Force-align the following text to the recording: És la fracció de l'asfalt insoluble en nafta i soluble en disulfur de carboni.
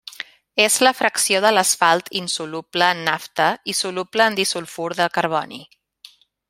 És 0.61 0.77
la 0.85 0.91
fracció 1.01 1.41
de 1.45 1.51
l'asfalt 1.57 2.09
insoluble 2.21 2.89
en 2.95 3.05
nafta 3.11 3.51
i 3.75 3.79
soluble 3.83 4.31
en 4.31 4.43
disulfur 4.43 4.91
de 5.03 5.11
carboni. 5.19 5.65